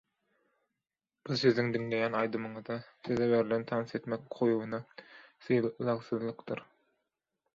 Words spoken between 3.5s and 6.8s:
tans etmek ukybyna sylagsyzlykdyr.